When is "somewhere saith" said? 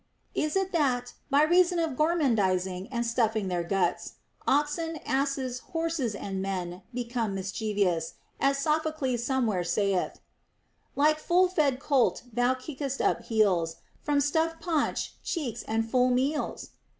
9.23-10.19